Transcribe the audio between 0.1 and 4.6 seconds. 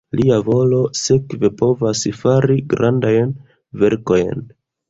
Lia volo sekve povas fari grandajn verkojn.